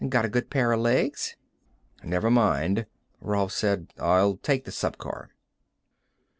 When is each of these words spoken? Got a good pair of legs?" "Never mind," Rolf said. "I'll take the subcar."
Got 0.09 0.25
a 0.25 0.29
good 0.29 0.49
pair 0.49 0.71
of 0.71 0.79
legs?" 0.79 1.35
"Never 2.03 2.31
mind," 2.31 2.87
Rolf 3.19 3.51
said. 3.51 3.93
"I'll 3.99 4.37
take 4.37 4.65
the 4.65 4.71
subcar." 4.71 5.27